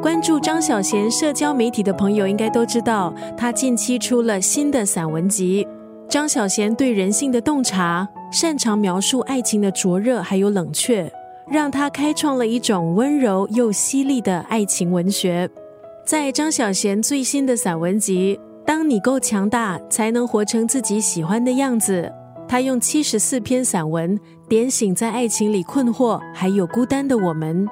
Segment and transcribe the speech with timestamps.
[0.00, 5.66] 关注张小娴社交媒体的朋友应该都知道，她近期出了新的散文集。
[6.08, 11.10] 张小娴对人性的洞察，擅长描述爱情的灼热还有冷却，
[11.50, 15.50] 让她开创了一种温柔又犀利的爱情文学。
[16.06, 22.02] 在张小娴最新的散文集《当你够强大，才能活成自己喜欢的样子》，
[22.46, 24.16] 她用七十四篇散文
[24.48, 27.68] 点醒在爱情里困惑还有孤单的我们。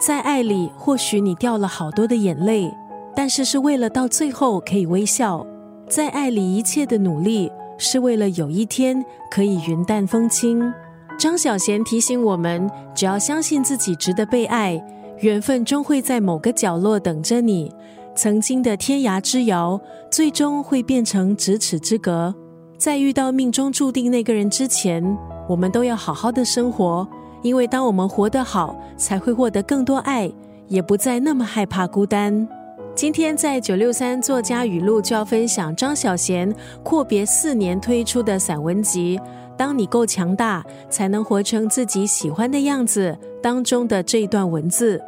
[0.00, 2.74] 在爱里，或许你掉了好多的眼泪，
[3.14, 5.46] 但是是为了到最后可以微笑。
[5.90, 10.72] 在爱里，一切的努力是为了有一天可以云淡风轻。
[11.18, 14.82] 张小娴提醒我们，只要相信自己值得被爱。
[15.18, 17.70] 缘分终会在某个角落等着你，
[18.16, 19.78] 曾经的天涯之遥，
[20.10, 22.34] 最终会变成咫尺之隔。
[22.78, 25.04] 在遇到命中注定那个人之前，
[25.46, 27.06] 我们都要好好的生活，
[27.42, 30.30] 因为当我们活得好，才会获得更多爱，
[30.68, 32.46] 也不再那么害怕孤单。
[32.94, 39.18] 今天在九六三作家语录就要分享张小娴阔别四年推出的散文集
[39.56, 45.00] 《当你够强大，才能活成自己喜欢的样子》当中的这一段文字。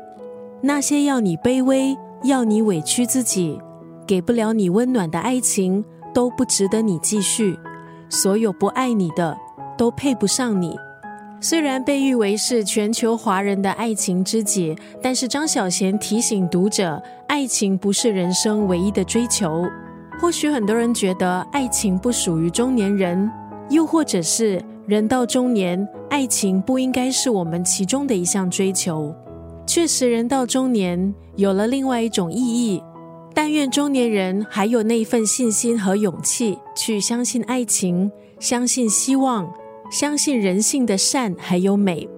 [0.63, 3.61] 那些要你卑微、要你委屈自己、
[4.07, 7.59] 给不了你温暖的爱情，都不值得你继续。
[8.09, 9.37] 所有不爱你的，
[9.77, 10.79] 都配不上你。
[11.45, 19.67] 虽然被誉为是全球华人的爱情知己，但是张小娴提醒读者，爱情不是人生唯一的追求。
[20.21, 23.29] 或许很多人觉得爱情不属于中年人，
[23.71, 29.13] 又或者是人到中年，爱情不应该是我们其中的一项追求。
[29.67, 32.81] 确实，人到中年有了另外一种意义。
[33.35, 39.53] 但愿中年人还有那一份信心和勇气，去相信爱情，相信希望，
[39.93, 42.09] 相信人性的善还有美。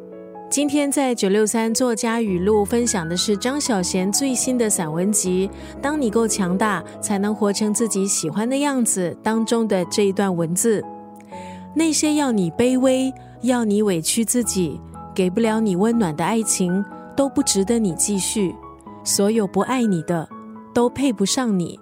[0.49, 10.81] 今天在九六三作家语录分享的是张小娴最新的散文集《当你够强大，才能活成自己喜欢的样子》当中的这一段文字：
[11.75, 14.81] 那些要你卑微、要你委屈自己、
[15.13, 16.85] 给不了你温暖的爱情。
[17.17, 18.53] 都不值得你继续，
[19.05, 20.29] 所有不爱你的，
[20.75, 21.79] 都配不上你。